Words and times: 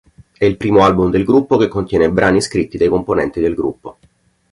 È 0.35 0.45
il 0.45 0.57
primo 0.57 0.81
album 0.83 1.11
del 1.11 1.23
gruppo 1.23 1.57
che 1.57 1.67
contiene 1.67 2.09
brani 2.09 2.41
scritti 2.41 2.75
dai 2.75 2.89
componenti 2.89 3.39
del 3.39 3.53
gruppo. 3.53 3.97